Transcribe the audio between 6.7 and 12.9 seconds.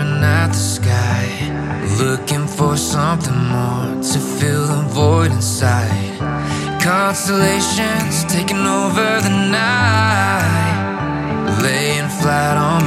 Constellations taking over the night Laying flat on